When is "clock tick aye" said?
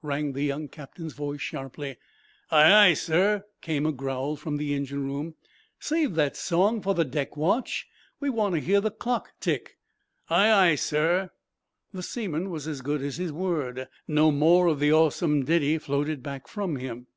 8.90-10.70